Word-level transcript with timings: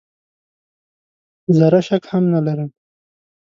زره 1.57 1.79
شک 1.87 2.03
هم 2.11 2.23
نه 2.33 2.39
لرم. 2.45 2.69